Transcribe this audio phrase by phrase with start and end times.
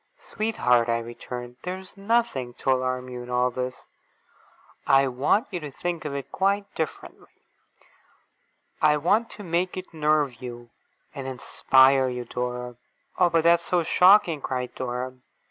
[0.17, 3.87] 'Sweetheart!' I returned; 'there is nothing to alarm you in all this.
[4.87, 7.43] I want you to think of it quite differently.
[8.81, 10.71] I want to make it nerve you,
[11.13, 12.77] and inspire you, Dora!'
[13.19, 15.13] 'Oh, but that's so shocking!' cried Dora.